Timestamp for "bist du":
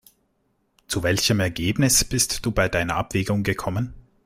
2.03-2.51